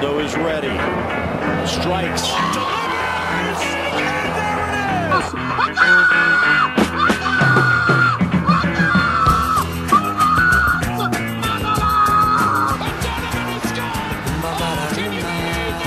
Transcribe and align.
Ronaldo 0.00 0.24
is 0.24 0.34
ready. 0.36 0.68
Strikes. 1.66 2.22
Delivers! 2.54 3.60
And 5.58 5.76
there 5.76 6.00
it 15.68 15.80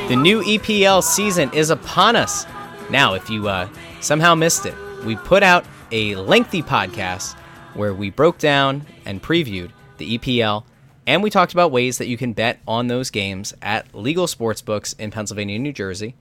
is! 0.00 0.08
The 0.08 0.16
new 0.16 0.40
EPL 0.42 1.02
season 1.02 1.52
is 1.52 1.68
upon 1.68 2.16
us. 2.16 2.46
Now, 2.88 3.12
if 3.12 3.28
you 3.28 3.48
uh, 3.48 3.68
somehow 4.00 4.34
missed 4.34 4.64
it, 4.64 4.74
we 5.04 5.14
put 5.14 5.42
out 5.42 5.66
a 5.92 6.14
lengthy 6.14 6.62
podcast 6.62 7.34
where 7.74 7.92
we 7.92 8.08
broke 8.08 8.38
down 8.38 8.86
and 9.04 9.22
previewed 9.22 9.72
the 9.98 10.16
EPL 10.16 10.64
and 11.06 11.22
we 11.22 11.30
talked 11.30 11.52
about 11.52 11.72
ways 11.72 11.98
that 11.98 12.08
you 12.08 12.16
can 12.16 12.32
bet 12.32 12.60
on 12.66 12.88
those 12.88 13.10
games 13.10 13.54
at 13.62 13.94
legal 13.94 14.26
sports 14.26 14.60
books 14.60 14.92
in 14.94 15.10
Pennsylvania 15.10 15.56
and 15.56 15.64
New 15.64 15.72
Jersey. 15.72 16.14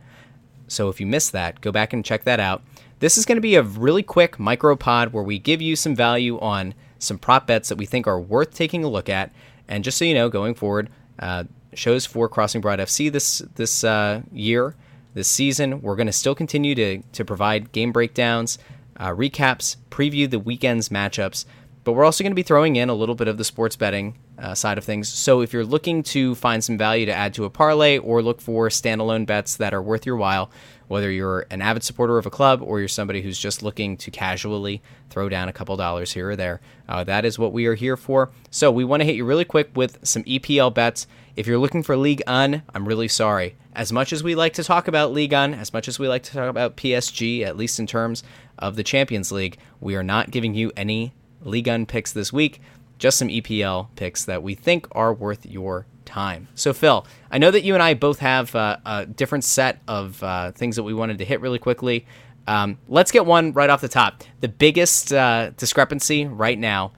So 0.67 0.89
if 0.89 0.99
you 0.99 1.05
missed 1.05 1.31
that, 1.33 1.61
go 1.61 1.71
back 1.71 1.93
and 1.93 2.05
check 2.05 2.23
that 2.23 2.39
out. 2.39 2.63
This 2.99 3.17
is 3.17 3.25
going 3.25 3.37
to 3.37 3.41
be 3.41 3.55
a 3.55 3.63
really 3.63 4.03
quick 4.03 4.39
micro 4.39 4.75
pod 4.75 5.13
where 5.13 5.23
we 5.23 5.39
give 5.39 5.61
you 5.61 5.75
some 5.75 5.95
value 5.95 6.39
on 6.39 6.73
some 6.99 7.17
prop 7.17 7.47
bets 7.47 7.69
that 7.69 7.77
we 7.77 7.85
think 7.85 8.07
are 8.07 8.19
worth 8.19 8.53
taking 8.53 8.83
a 8.83 8.89
look 8.89 9.09
at. 9.09 9.31
And 9.67 9.83
just 9.83 9.97
so 9.97 10.05
you 10.05 10.13
know, 10.13 10.29
going 10.29 10.53
forward, 10.53 10.89
uh, 11.19 11.45
shows 11.73 12.05
for 12.05 12.27
Crossing 12.27 12.61
Broad 12.61 12.79
FC 12.79 13.11
this 13.11 13.39
this 13.55 13.83
uh, 13.83 14.21
year, 14.31 14.75
this 15.13 15.27
season, 15.27 15.81
we're 15.81 15.95
going 15.95 16.07
to 16.07 16.13
still 16.13 16.35
continue 16.35 16.75
to 16.75 17.01
to 17.13 17.25
provide 17.25 17.71
game 17.71 17.91
breakdowns, 17.91 18.57
uh, 18.97 19.09
recaps, 19.09 19.77
preview 19.89 20.29
the 20.29 20.39
weekend's 20.39 20.89
matchups, 20.89 21.45
but 21.83 21.93
we're 21.93 22.05
also 22.05 22.23
going 22.23 22.31
to 22.31 22.35
be 22.35 22.43
throwing 22.43 22.75
in 22.75 22.89
a 22.89 22.93
little 22.93 23.15
bit 23.15 23.27
of 23.27 23.37
the 23.37 23.43
sports 23.43 23.75
betting 23.75 24.17
uh, 24.39 24.55
side 24.55 24.77
of 24.77 24.83
things. 24.83 25.09
So 25.09 25.41
if 25.41 25.53
you're 25.53 25.65
looking 25.65 26.03
to 26.03 26.35
find 26.35 26.63
some 26.63 26.77
value 26.77 27.05
to 27.05 27.13
add 27.13 27.33
to 27.35 27.45
a 27.45 27.49
parlay 27.49 27.97
or 27.97 28.21
look 28.21 28.41
for 28.41 28.69
standalone 28.69 29.25
bets 29.25 29.57
that 29.57 29.73
are 29.73 29.81
worth 29.81 30.05
your 30.05 30.15
while, 30.15 30.49
whether 30.87 31.11
you're 31.11 31.45
an 31.51 31.61
avid 31.61 31.83
supporter 31.83 32.17
of 32.17 32.25
a 32.25 32.31
club 32.31 32.61
or 32.63 32.79
you're 32.79 32.87
somebody 32.87 33.21
who's 33.21 33.37
just 33.37 33.61
looking 33.61 33.95
to 33.97 34.09
casually 34.09 34.81
throw 35.09 35.29
down 35.29 35.47
a 35.47 35.53
couple 35.53 35.75
dollars 35.77 36.13
here 36.13 36.31
or 36.31 36.35
there, 36.35 36.61
uh, 36.87 37.03
that 37.03 37.25
is 37.25 37.37
what 37.37 37.53
we 37.53 37.67
are 37.67 37.75
here 37.75 37.95
for. 37.95 38.31
So 38.49 38.71
we 38.71 38.83
want 38.83 39.01
to 39.01 39.05
hit 39.05 39.15
you 39.15 39.25
really 39.25 39.45
quick 39.45 39.69
with 39.75 39.99
some 40.03 40.23
EPL 40.23 40.73
bets. 40.73 41.05
If 41.35 41.45
you're 41.45 41.59
looking 41.59 41.83
for 41.83 41.95
Ligue 41.95 42.23
1, 42.25 42.63
I'm 42.73 42.87
really 42.87 43.07
sorry. 43.07 43.55
As 43.73 43.93
much 43.93 44.11
as 44.11 44.23
we 44.23 44.35
like 44.35 44.53
to 44.53 44.63
talk 44.63 44.87
about 44.87 45.13
Ligue 45.13 45.31
1, 45.31 45.53
as 45.53 45.73
much 45.73 45.87
as 45.87 45.99
we 45.99 46.07
like 46.07 46.23
to 46.23 46.33
talk 46.33 46.49
about 46.49 46.75
PSG, 46.75 47.45
at 47.45 47.55
least 47.55 47.79
in 47.79 47.85
terms 47.85 48.23
of 48.57 48.75
the 48.75 48.83
Champions 48.83 49.31
League, 49.31 49.57
we 49.79 49.95
are 49.95 50.03
not 50.03 50.31
giving 50.31 50.55
you 50.55 50.71
any 50.75 51.13
Ligue 51.41 51.67
1 51.67 51.85
picks 51.85 52.11
this 52.11 52.33
week, 52.33 52.61
just 52.99 53.17
some 53.17 53.29
EPL 53.29 53.87
picks 53.95 54.25
that 54.25 54.43
we 54.43 54.53
think 54.53 54.87
are 54.91 55.13
worth 55.13 55.45
your 55.45 55.87
time. 56.05 56.47
So, 56.55 56.73
Phil, 56.73 57.05
I 57.31 57.37
know 57.37 57.49
that 57.51 57.63
you 57.63 57.73
and 57.73 57.81
I 57.81 57.93
both 57.95 58.19
have 58.19 58.53
uh, 58.55 58.77
a 58.85 59.05
different 59.05 59.43
set 59.43 59.81
of 59.87 60.21
uh, 60.21 60.51
things 60.51 60.75
that 60.75 60.83
we 60.83 60.93
wanted 60.93 61.17
to 61.19 61.25
hit 61.25 61.41
really 61.41 61.59
quickly. 61.59 62.05
Um, 62.47 62.77
let's 62.87 63.11
get 63.11 63.25
one 63.25 63.53
right 63.53 63.69
off 63.69 63.81
the 63.81 63.87
top. 63.87 64.23
The 64.41 64.47
biggest 64.47 65.13
uh, 65.13 65.51
discrepancy 65.51 66.25
right 66.25 66.57
now 66.57 66.93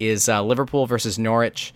is 0.00 0.28
uh, 0.28 0.42
Liverpool 0.42 0.86
versus 0.86 1.18
Norwich. 1.18 1.72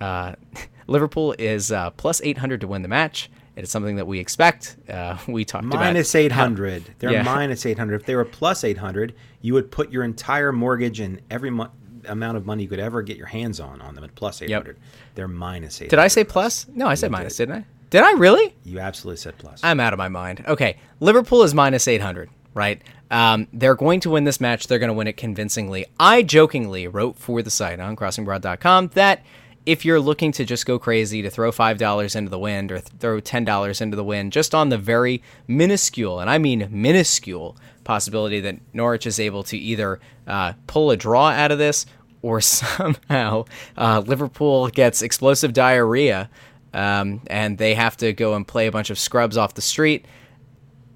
Uh, 0.00 0.34
Liverpool 0.86 1.34
is 1.38 1.70
uh, 1.70 1.90
plus 1.90 2.20
800 2.22 2.62
to 2.62 2.66
win 2.68 2.82
the 2.82 2.88
match. 2.88 3.30
It 3.56 3.64
is 3.64 3.70
something 3.70 3.96
that 3.96 4.06
we 4.06 4.18
expect. 4.20 4.76
Uh, 4.88 5.18
we 5.28 5.44
talked 5.44 5.66
about 5.66 5.78
minus 5.80 6.14
800. 6.14 6.94
They're 7.00 7.12
Yeah. 7.12 7.22
minus 7.22 7.66
800. 7.66 8.00
If 8.00 8.06
they 8.06 8.16
were 8.16 8.24
plus 8.24 8.64
800, 8.64 9.14
you 9.42 9.52
would 9.54 9.70
put 9.70 9.90
your 9.92 10.04
entire 10.04 10.52
mortgage 10.52 11.00
and 11.00 11.20
every 11.30 11.50
mo- 11.50 11.70
amount 12.06 12.36
of 12.36 12.46
money 12.46 12.62
you 12.64 12.68
could 12.68 12.78
ever 12.78 13.02
get 13.02 13.16
your 13.16 13.26
hands 13.26 13.60
on 13.60 13.80
on 13.80 13.94
them 13.94 14.04
at 14.04 14.14
plus 14.14 14.42
800. 14.42 14.76
They're 15.14 15.28
minus 15.28 15.76
800. 15.80 15.90
Did 15.90 15.98
I 15.98 16.08
say 16.08 16.24
plus? 16.24 16.66
No, 16.74 16.86
I 16.86 16.94
said 16.94 17.08
You 17.08 17.12
minus, 17.12 17.36
did. 17.36 17.46
didn't 17.46 17.62
I? 17.62 17.66
Did 17.90 18.02
I 18.02 18.12
really? 18.12 18.54
You 18.64 18.80
absolutely 18.80 19.16
said 19.18 19.38
plus. 19.38 19.60
I'm 19.62 19.80
out 19.80 19.92
of 19.94 19.98
my 19.98 20.08
mind. 20.08 20.44
Okay, 20.46 20.76
Liverpool 21.00 21.42
is 21.42 21.54
minus 21.54 21.88
800, 21.88 22.28
right? 22.54 22.82
Um, 23.10 23.48
they're 23.52 23.74
going 23.74 24.00
to 24.00 24.10
win 24.10 24.24
this 24.24 24.40
match. 24.40 24.66
They're 24.66 24.78
going 24.78 24.88
to 24.88 24.94
win 24.94 25.06
it 25.06 25.16
convincingly. 25.16 25.86
I 25.98 26.22
jokingly 26.22 26.86
wrote 26.86 27.16
for 27.16 27.40
the 27.42 27.50
site 27.50 27.80
on 27.80 27.96
crossingbroad.com 27.96 28.88
that 28.94 29.24
if 29.64 29.84
you're 29.84 30.00
looking 30.00 30.32
to 30.32 30.44
just 30.44 30.66
go 30.66 30.78
crazy 30.78 31.22
to 31.22 31.30
throw 31.30 31.50
$5 31.50 32.16
into 32.16 32.30
the 32.30 32.38
wind 32.38 32.70
or 32.72 32.76
th- 32.80 32.92
throw 33.00 33.20
$10 33.20 33.80
into 33.80 33.96
the 33.96 34.04
wind, 34.04 34.32
just 34.32 34.54
on 34.54 34.68
the 34.68 34.78
very 34.78 35.22
minuscule, 35.46 36.20
and 36.20 36.28
I 36.30 36.36
mean 36.38 36.68
minuscule, 36.70 37.56
possibility 37.88 38.38
that 38.40 38.58
Norwich 38.74 39.06
is 39.06 39.18
able 39.18 39.42
to 39.44 39.56
either 39.56 39.98
uh, 40.26 40.52
pull 40.66 40.90
a 40.90 40.96
draw 40.96 41.30
out 41.30 41.50
of 41.50 41.56
this 41.56 41.86
or 42.20 42.38
somehow 42.42 43.46
uh, 43.78 44.00
Liverpool 44.06 44.68
gets 44.68 45.00
explosive 45.00 45.54
diarrhea 45.54 46.28
um, 46.74 47.22
and 47.28 47.56
they 47.56 47.74
have 47.74 47.96
to 47.96 48.12
go 48.12 48.34
and 48.34 48.46
play 48.46 48.66
a 48.66 48.70
bunch 48.70 48.90
of 48.90 48.98
scrubs 48.98 49.38
off 49.38 49.54
the 49.54 49.62
street. 49.62 50.04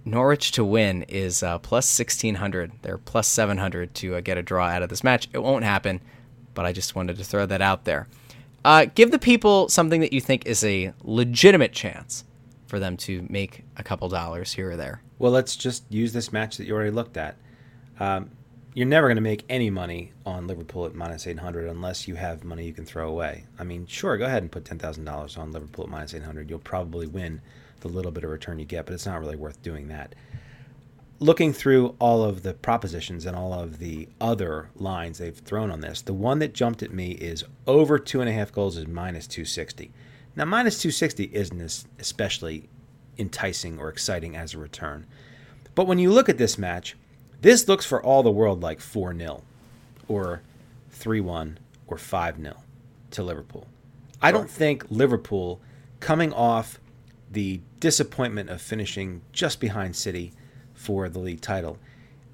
Norwich 0.04 0.52
to 0.52 0.64
win 0.66 1.04
is 1.04 1.42
uh, 1.42 1.58
plus 1.60 1.98
1600. 1.98 2.72
They're 2.82 2.98
plus 2.98 3.26
700 3.26 3.94
to 3.94 4.16
uh, 4.16 4.20
get 4.20 4.36
a 4.36 4.42
draw 4.42 4.66
out 4.66 4.82
of 4.82 4.90
this 4.90 5.02
match. 5.02 5.30
It 5.32 5.38
won't 5.38 5.64
happen, 5.64 5.98
but 6.52 6.66
I 6.66 6.74
just 6.74 6.94
wanted 6.94 7.16
to 7.16 7.24
throw 7.24 7.46
that 7.46 7.62
out 7.62 7.86
there. 7.86 8.06
Uh, 8.66 8.84
give 8.94 9.12
the 9.12 9.18
people 9.18 9.70
something 9.70 10.02
that 10.02 10.12
you 10.12 10.20
think 10.20 10.44
is 10.44 10.62
a 10.62 10.92
legitimate 11.02 11.72
chance 11.72 12.24
for 12.66 12.78
them 12.78 12.98
to 12.98 13.26
make 13.30 13.64
a 13.78 13.82
couple 13.82 14.10
dollars 14.10 14.52
here 14.52 14.72
or 14.72 14.76
there. 14.76 15.02
Well, 15.22 15.30
let's 15.30 15.54
just 15.54 15.84
use 15.88 16.12
this 16.12 16.32
match 16.32 16.56
that 16.56 16.66
you 16.66 16.74
already 16.74 16.90
looked 16.90 17.16
at. 17.16 17.36
Um, 18.00 18.32
you're 18.74 18.88
never 18.88 19.06
going 19.06 19.18
to 19.18 19.22
make 19.22 19.44
any 19.48 19.70
money 19.70 20.10
on 20.26 20.48
Liverpool 20.48 20.84
at 20.84 20.96
minus 20.96 21.28
800 21.28 21.68
unless 21.68 22.08
you 22.08 22.16
have 22.16 22.42
money 22.42 22.66
you 22.66 22.72
can 22.72 22.84
throw 22.84 23.08
away. 23.08 23.44
I 23.56 23.62
mean, 23.62 23.86
sure, 23.86 24.16
go 24.16 24.24
ahead 24.24 24.42
and 24.42 24.50
put 24.50 24.64
$10,000 24.64 25.38
on 25.38 25.52
Liverpool 25.52 25.84
at 25.84 25.90
minus 25.92 26.12
800. 26.12 26.50
You'll 26.50 26.58
probably 26.58 27.06
win 27.06 27.40
the 27.82 27.88
little 27.88 28.10
bit 28.10 28.24
of 28.24 28.30
return 28.30 28.58
you 28.58 28.64
get, 28.64 28.84
but 28.84 28.94
it's 28.94 29.06
not 29.06 29.20
really 29.20 29.36
worth 29.36 29.62
doing 29.62 29.86
that. 29.86 30.16
Looking 31.20 31.52
through 31.52 31.94
all 32.00 32.24
of 32.24 32.42
the 32.42 32.54
propositions 32.54 33.24
and 33.24 33.36
all 33.36 33.52
of 33.52 33.78
the 33.78 34.08
other 34.20 34.70
lines 34.74 35.18
they've 35.18 35.38
thrown 35.38 35.70
on 35.70 35.82
this, 35.82 36.02
the 36.02 36.12
one 36.12 36.40
that 36.40 36.52
jumped 36.52 36.82
at 36.82 36.92
me 36.92 37.12
is 37.12 37.44
over 37.68 37.96
two 37.96 38.20
and 38.20 38.28
a 38.28 38.32
half 38.32 38.50
goals 38.50 38.76
is 38.76 38.88
minus 38.88 39.28
260. 39.28 39.92
Now, 40.34 40.46
minus 40.46 40.82
260 40.82 41.30
isn't 41.32 41.86
especially 42.00 42.68
enticing 43.18 43.78
or 43.78 43.88
exciting 43.88 44.36
as 44.36 44.54
a 44.54 44.58
return. 44.58 45.06
But 45.74 45.86
when 45.86 45.98
you 45.98 46.12
look 46.12 46.28
at 46.28 46.38
this 46.38 46.58
match, 46.58 46.96
this 47.40 47.66
looks 47.68 47.84
for 47.84 48.02
all 48.02 48.22
the 48.22 48.30
world 48.30 48.62
like 48.62 48.80
4 48.80 49.16
0 49.16 49.42
or 50.08 50.42
3 50.90 51.20
1 51.20 51.58
or 51.86 51.98
5 51.98 52.36
0 52.40 52.56
to 53.12 53.22
Liverpool. 53.22 53.66
I 54.20 54.30
don't 54.30 54.50
think 54.50 54.84
Liverpool, 54.88 55.60
coming 56.00 56.32
off 56.32 56.78
the 57.30 57.60
disappointment 57.80 58.50
of 58.50 58.60
finishing 58.60 59.22
just 59.32 59.58
behind 59.58 59.96
City 59.96 60.32
for 60.74 61.08
the 61.08 61.18
league 61.18 61.40
title, 61.40 61.78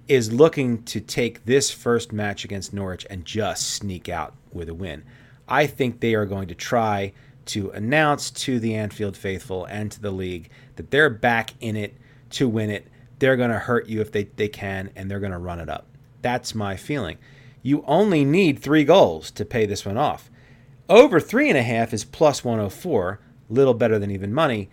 is 0.09 0.33
looking 0.33 0.83
to 0.85 1.01
take 1.01 1.45
this 1.45 1.71
first 1.71 2.13
match 2.13 2.45
against 2.45 2.73
Norwich 2.73 3.07
and 3.09 3.25
just 3.25 3.71
sneak 3.71 4.09
out 4.09 4.35
with 4.53 4.69
a 4.69 4.75
win. 4.75 5.05
I 5.49 5.67
think 5.67 6.01
they 6.01 6.15
are 6.15 6.27
going 6.27 6.49
to 6.49 6.55
try 6.55 7.13
to 7.49 7.71
announce 7.71 8.31
to 8.31 8.61
the 8.61 8.75
Anfield 8.75 9.17
faithful 9.17 9.65
and 9.67 9.91
to 9.93 10.01
the 10.01 10.11
league 10.11 10.51
that 10.77 10.91
they're 10.91 11.11
back 11.11 11.55
in 11.61 11.77
it 11.77 11.97
to 12.31 12.49
win 12.49 12.71
it. 12.71 12.87
They're 13.19 13.37
going 13.37 13.51
to 13.51 13.59
hurt 13.59 13.89
you 13.89 14.01
if 14.01 14.13
they, 14.13 14.25
they 14.25 14.49
can, 14.49 14.91
and 14.95 15.11
they're 15.11 15.21
going 15.21 15.33
to 15.33 15.39
run 15.39 15.61
it 15.61 15.69
up. 15.69 15.87
That's 16.23 16.55
my 16.55 16.77
feeling. 16.77 17.19
You 17.63 17.85
only 17.87 18.25
need 18.25 18.59
three 18.59 18.85
goals 18.85 19.31
to 19.33 19.45
pay 19.45 19.67
this 19.67 19.85
one 19.85 19.97
off. 19.97 20.31
Over 20.89 21.21
three 21.21 21.49
and 21.49 21.59
a 21.59 21.63
half 21.63 21.93
is 21.93 22.05
plus 22.05 22.45
104, 22.45 23.21
little 23.51 23.75
better 23.75 23.99
than 23.99 24.11
even 24.11 24.33
money, 24.33 24.71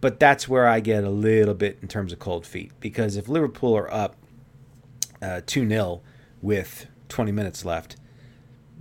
but 0.00 0.20
that's 0.20 0.48
where 0.48 0.66
I 0.66 0.80
get 0.80 1.04
a 1.04 1.10
little 1.10 1.54
bit 1.54 1.78
in 1.82 1.88
terms 1.88 2.12
of 2.12 2.18
cold 2.18 2.46
feet. 2.46 2.72
Because 2.80 3.16
if 3.16 3.28
Liverpool 3.28 3.76
are 3.76 3.92
up 3.92 4.16
uh, 5.20 5.40
2 5.44 5.68
0 5.68 6.00
with 6.40 6.86
20 7.08 7.32
minutes 7.32 7.64
left, 7.64 7.96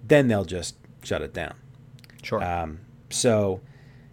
then 0.05 0.27
they'll 0.27 0.45
just 0.45 0.75
shut 1.03 1.21
it 1.21 1.33
down. 1.33 1.55
Sure. 2.21 2.43
Um, 2.43 2.79
so, 3.09 3.62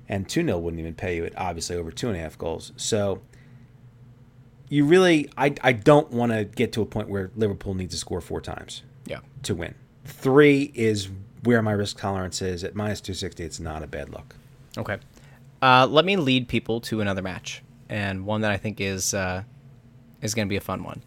and 0.08 0.28
2 0.28 0.44
0 0.44 0.58
wouldn't 0.58 0.80
even 0.80 0.94
pay 0.94 1.16
you 1.16 1.24
at 1.24 1.36
obviously 1.38 1.76
over 1.76 1.90
two 1.90 2.08
and 2.08 2.16
a 2.16 2.20
half 2.20 2.36
goals. 2.38 2.72
So, 2.76 3.22
you 4.68 4.84
really, 4.84 5.30
I, 5.36 5.54
I 5.62 5.72
don't 5.72 6.10
want 6.10 6.32
to 6.32 6.44
get 6.44 6.72
to 6.72 6.82
a 6.82 6.86
point 6.86 7.08
where 7.08 7.30
Liverpool 7.36 7.74
needs 7.74 7.94
to 7.94 7.98
score 7.98 8.20
four 8.20 8.40
times 8.40 8.82
yeah. 9.06 9.20
to 9.42 9.54
win. 9.54 9.74
Three 10.04 10.72
is 10.74 11.08
where 11.44 11.62
my 11.62 11.72
risk 11.72 11.98
tolerance 11.98 12.42
is. 12.42 12.64
At 12.64 12.74
minus 12.74 13.00
260, 13.00 13.44
it's 13.44 13.60
not 13.60 13.82
a 13.82 13.86
bad 13.86 14.08
look. 14.10 14.34
Okay. 14.76 14.98
Uh, 15.62 15.86
let 15.86 16.04
me 16.04 16.16
lead 16.16 16.48
people 16.48 16.80
to 16.82 17.00
another 17.00 17.22
match, 17.22 17.62
and 17.88 18.26
one 18.26 18.42
that 18.42 18.50
I 18.50 18.56
think 18.56 18.80
is 18.80 19.14
uh, 19.14 19.44
is 20.20 20.34
going 20.34 20.46
to 20.46 20.50
be 20.50 20.56
a 20.56 20.60
fun 20.60 20.82
one. 20.82 21.02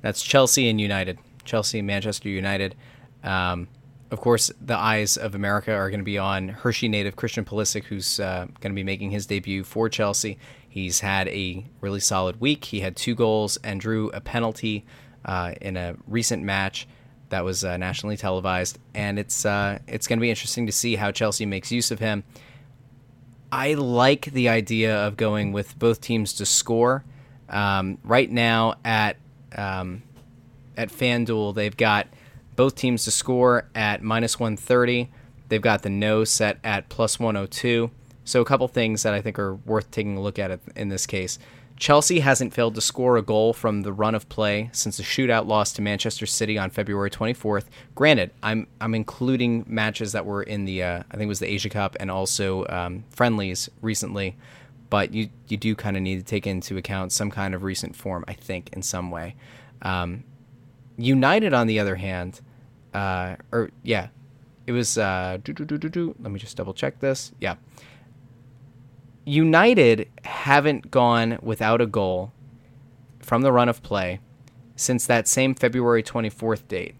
That's 0.00 0.22
Chelsea 0.22 0.68
and 0.68 0.80
United. 0.80 1.18
Chelsea, 1.44 1.82
Manchester 1.82 2.28
United. 2.28 2.74
Um, 3.22 3.68
of 4.10 4.20
course, 4.20 4.50
the 4.60 4.76
eyes 4.76 5.16
of 5.16 5.34
America 5.34 5.72
are 5.72 5.88
going 5.88 6.00
to 6.00 6.04
be 6.04 6.18
on 6.18 6.48
Hershey 6.48 6.88
native 6.88 7.16
Christian 7.16 7.44
Pulisic, 7.44 7.84
who's 7.84 8.18
uh, 8.18 8.46
going 8.60 8.72
to 8.72 8.76
be 8.76 8.82
making 8.82 9.10
his 9.10 9.26
debut 9.26 9.62
for 9.62 9.88
Chelsea. 9.88 10.38
He's 10.68 11.00
had 11.00 11.28
a 11.28 11.64
really 11.80 12.00
solid 12.00 12.40
week. 12.40 12.64
He 12.66 12.80
had 12.80 12.96
two 12.96 13.14
goals 13.14 13.56
and 13.62 13.80
drew 13.80 14.10
a 14.10 14.20
penalty 14.20 14.84
uh, 15.24 15.54
in 15.60 15.76
a 15.76 15.96
recent 16.06 16.42
match. 16.42 16.86
that 17.30 17.44
was 17.44 17.64
uh, 17.64 17.76
nationally 17.76 18.16
televised, 18.16 18.78
and 18.94 19.18
it's 19.18 19.46
uh, 19.46 19.78
it's 19.86 20.06
going 20.06 20.18
to 20.18 20.20
be 20.20 20.30
interesting 20.30 20.66
to 20.66 20.72
see 20.72 20.96
how 20.96 21.10
Chelsea 21.10 21.46
makes 21.46 21.72
use 21.72 21.90
of 21.90 21.98
him. 21.98 22.24
I 23.52 23.74
like 23.74 24.26
the 24.26 24.48
idea 24.48 24.96
of 25.06 25.16
going 25.16 25.52
with 25.52 25.78
both 25.78 26.00
teams 26.00 26.34
to 26.34 26.46
score. 26.46 27.04
Um, 27.48 27.98
right 28.04 28.30
now 28.30 28.74
at 28.84 29.16
um, 29.56 30.02
at 30.76 30.90
FanDuel, 30.90 31.54
they've 31.54 31.76
got 31.76 32.06
both 32.56 32.74
teams 32.74 33.04
to 33.04 33.10
score 33.10 33.68
at 33.74 34.02
minus 34.02 34.38
130. 34.38 35.10
They've 35.48 35.60
got 35.60 35.82
the 35.82 35.90
no 35.90 36.24
set 36.24 36.58
at 36.62 36.88
plus 36.88 37.18
102. 37.18 37.90
So 38.24 38.40
a 38.40 38.44
couple 38.44 38.68
things 38.68 39.02
that 39.02 39.14
I 39.14 39.20
think 39.20 39.38
are 39.38 39.54
worth 39.54 39.90
taking 39.90 40.16
a 40.16 40.20
look 40.20 40.38
at 40.38 40.60
in 40.76 40.88
this 40.88 41.06
case. 41.06 41.38
Chelsea 41.80 42.20
hasn't 42.20 42.52
failed 42.52 42.74
to 42.74 42.80
score 42.82 43.16
a 43.16 43.22
goal 43.22 43.54
from 43.54 43.80
the 43.80 43.92
run 43.92 44.14
of 44.14 44.28
play 44.28 44.68
since 44.70 44.98
the 44.98 45.02
shootout 45.02 45.46
loss 45.46 45.72
to 45.72 45.82
Manchester 45.82 46.26
City 46.26 46.58
on 46.58 46.68
February 46.68 47.10
24th. 47.10 47.64
Granted, 47.94 48.32
I'm 48.42 48.66
I'm 48.82 48.94
including 48.94 49.64
matches 49.66 50.12
that 50.12 50.26
were 50.26 50.42
in 50.42 50.66
the 50.66 50.82
uh, 50.82 51.02
I 51.10 51.16
think 51.16 51.22
it 51.22 51.28
was 51.28 51.38
the 51.38 51.50
Asia 51.50 51.70
Cup 51.70 51.96
and 51.98 52.10
also 52.10 52.66
um, 52.68 53.04
friendlies 53.08 53.70
recently, 53.80 54.36
but 54.90 55.14
you 55.14 55.30
you 55.48 55.56
do 55.56 55.74
kind 55.74 55.96
of 55.96 56.02
need 56.02 56.18
to 56.18 56.24
take 56.24 56.46
into 56.46 56.76
account 56.76 57.12
some 57.12 57.30
kind 57.30 57.54
of 57.54 57.62
recent 57.62 57.96
form. 57.96 58.26
I 58.28 58.34
think 58.34 58.68
in 58.74 58.82
some 58.82 59.10
way. 59.10 59.34
Um, 59.80 60.24
United, 61.00 61.52
on 61.54 61.66
the 61.66 61.78
other 61.78 61.96
hand, 61.96 62.40
uh, 62.94 63.36
or 63.52 63.70
yeah, 63.82 64.08
it 64.66 64.72
was. 64.72 64.98
Uh, 64.98 65.38
let 65.46 66.18
me 66.18 66.38
just 66.38 66.56
double 66.56 66.74
check 66.74 67.00
this. 67.00 67.32
Yeah. 67.40 67.56
United 69.24 70.08
haven't 70.24 70.90
gone 70.90 71.38
without 71.42 71.80
a 71.80 71.86
goal 71.86 72.32
from 73.20 73.42
the 73.42 73.52
run 73.52 73.68
of 73.68 73.82
play 73.82 74.18
since 74.76 75.06
that 75.06 75.28
same 75.28 75.54
February 75.54 76.02
24th 76.02 76.66
date, 76.66 76.94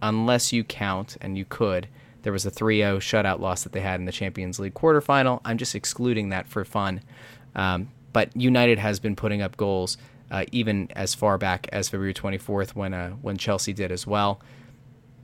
unless 0.00 0.52
you 0.52 0.64
count, 0.64 1.16
and 1.20 1.36
you 1.36 1.44
could, 1.44 1.86
there 2.22 2.32
was 2.32 2.46
a 2.46 2.50
3 2.50 2.78
0 2.78 2.98
shutout 2.98 3.38
loss 3.40 3.62
that 3.62 3.72
they 3.72 3.80
had 3.80 4.00
in 4.00 4.06
the 4.06 4.12
Champions 4.12 4.58
League 4.58 4.74
quarterfinal. 4.74 5.40
I'm 5.44 5.58
just 5.58 5.74
excluding 5.74 6.30
that 6.30 6.48
for 6.48 6.64
fun. 6.64 7.02
Um, 7.54 7.90
but 8.12 8.34
United 8.34 8.78
has 8.78 8.98
been 8.98 9.14
putting 9.14 9.42
up 9.42 9.56
goals 9.56 9.98
uh, 10.30 10.44
even 10.52 10.88
as 10.94 11.14
far 11.14 11.38
back 11.38 11.68
as 11.72 11.88
February 11.88 12.14
24th 12.14 12.70
when, 12.70 12.94
uh, 12.94 13.10
when 13.10 13.36
Chelsea 13.36 13.72
did 13.72 13.90
as 13.90 14.06
well. 14.06 14.40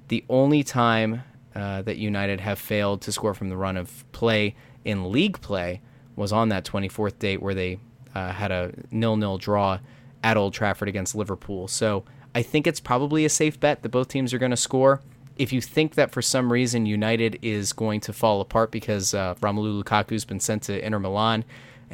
The 0.09 0.25
only 0.29 0.63
time 0.63 1.23
uh, 1.55 1.83
that 1.83 1.97
United 1.97 2.41
have 2.41 2.59
failed 2.59 3.01
to 3.03 3.13
score 3.13 3.35
from 3.35 3.49
the 3.49 3.57
run 3.57 3.77
of 3.77 4.11
play 4.13 4.55
in 4.85 5.11
league 5.11 5.41
play 5.41 5.81
was 6.17 6.33
on 6.33 6.49
that 6.49 6.65
24th 6.65 7.19
date 7.19 7.43
where 7.43 7.55
they 7.55 7.79
uh, 8.15 8.33
had 8.33 8.53
a 8.53 8.73
nil-nil 8.91 9.39
draw 9.39 9.79
at 10.23 10.37
Old 10.37 10.55
Trafford 10.55 10.89
against 10.89 11.15
Liverpool. 11.15 11.69
So 11.69 12.05
I 12.35 12.43
think 12.43 12.67
it's 12.67 12.81
probably 12.81 13.25
a 13.25 13.29
safe 13.29 13.59
bet 13.61 13.83
that 13.83 13.91
both 13.91 14.09
teams 14.09 14.33
are 14.33 14.39
going 14.39 14.51
to 14.51 14.57
score. 14.57 15.01
If 15.37 15.53
you 15.53 15.61
think 15.61 15.95
that 15.95 16.13
for 16.13 16.23
some 16.23 16.53
reason 16.53 16.87
United 16.87 17.39
is 17.43 17.73
going 17.73 18.01
to 18.01 18.13
fall 18.13 18.41
apart 18.41 18.71
because 18.71 19.15
uh, 19.15 19.35
Romelu 19.37 19.83
Lukaku's 19.83 20.25
been 20.25 20.41
sent 20.41 20.63
to 20.65 20.85
Inter 20.85 21.01
Milan, 21.01 21.45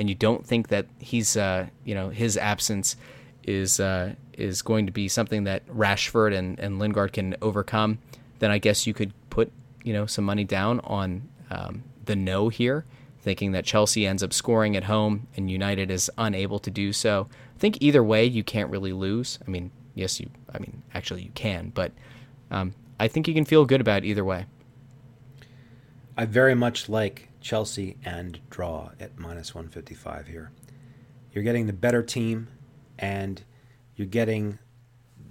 and 0.01 0.09
you 0.09 0.15
don't 0.15 0.47
think 0.47 0.69
that 0.69 0.87
he's, 0.99 1.37
uh, 1.37 1.67
you 1.85 1.95
know, 1.95 2.09
his 2.09 2.39
absence 2.39 2.97
is 3.45 3.79
uh, 3.79 4.15
is 4.33 4.63
going 4.63 4.87
to 4.87 4.93
be 4.93 5.09
something 5.09 5.45
that 5.45 5.67
Rashford 5.69 6.35
and, 6.35 6.59
and 6.59 6.79
Lingard 6.79 7.13
can 7.13 7.37
overcome, 7.43 7.99
then 8.39 8.51
I 8.51 8.57
guess 8.57 8.87
you 8.87 8.95
could 8.95 9.13
put, 9.29 9.53
you 9.85 9.93
know, 9.93 10.07
some 10.07 10.25
money 10.25 10.45
down 10.45 10.81
on 10.81 11.29
um, 11.51 11.85
the 12.07 12.17
no 12.17 12.49
here 12.49 12.87
thinking 13.21 13.53
that 13.53 13.67
Chelsea 13.67 14.07
ends 14.07 14.23
up 14.23 14.33
scoring 14.33 14.75
at 14.75 14.85
home 14.85 15.27
and 15.37 15.51
United 15.51 15.91
is 15.91 16.11
unable 16.17 16.59
to 16.61 16.71
do 16.71 16.95
so. 16.95 17.29
I 17.55 17.59
think 17.59 17.77
either 17.83 18.03
way, 18.03 18.25
you 18.25 18.43
can't 18.43 18.71
really 18.71 18.95
lose. 18.95 19.39
I 19.47 19.51
mean, 19.51 19.71
yes, 19.95 20.19
you. 20.19 20.31
I 20.55 20.59
mean, 20.59 20.83
actually, 20.95 21.25
you 21.25 21.31
can, 21.35 21.69
but 21.75 21.93
um, 22.51 22.75
I 22.99 23.07
think 23.09 23.29
you 23.29 23.35
can 23.35 23.45
feel 23.45 23.67
good 23.67 23.83
about 23.83 24.05
either 24.05 24.25
way. 24.25 24.47
I 26.17 26.25
very 26.25 26.55
much 26.55 26.89
like 26.89 27.30
Chelsea 27.41 27.97
and 28.05 28.41
draw 28.51 28.91
at 29.01 29.19
minus 29.19 29.55
155 29.55 30.27
here. 30.27 30.51
You're 31.33 31.45
getting 31.45 31.67
the 31.67 31.73
better 31.73 32.03
team, 32.03 32.49
and 32.99 33.43
you're 33.97 34.07
getting 34.07 34.59